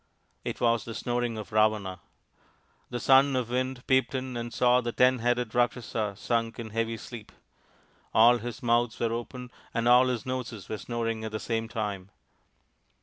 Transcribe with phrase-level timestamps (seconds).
[0.43, 1.99] It was the snoring of Ravana!
[2.89, 6.71] The Son of the Wind peeped in and saw the ten headed Rakshasa sunk in
[6.71, 7.31] heavy sleep.
[8.11, 12.09] All his mouths were open and all his noses were snoring at the same time.